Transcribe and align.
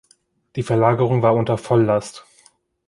Die 0.55 0.63
Verlagerung 0.63 1.21
war 1.21 1.35
unter 1.35 1.59
Volllast. 1.59 2.25